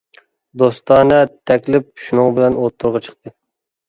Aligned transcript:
دوستانە 0.59 1.19
تەكلىپ 1.51 2.01
شۇنىڭ 2.05 2.31
بىلەن 2.39 2.57
ئوتتۇرىغا 2.63 3.03
چىقتى. 3.09 3.33